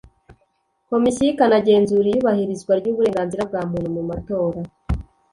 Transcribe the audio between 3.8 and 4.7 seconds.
mu matora